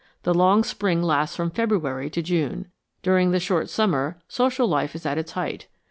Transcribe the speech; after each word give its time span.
The 0.23 0.33
long 0.33 0.63
spring 0.63 1.03
lasts 1.03 1.35
from 1.35 1.51
February 1.51 2.09
to 2.09 2.23
June. 2.23 2.71
During 3.03 3.29
the 3.29 3.39
short 3.39 3.69
summer, 3.69 4.17
social 4.27 4.67
life 4.67 4.95
is 4.95 5.05
at 5.05 5.19
its 5.19 5.33
height. 5.33 5.67